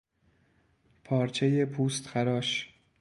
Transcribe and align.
پارچهی 1.03 1.65
پوستخراش 1.65 2.69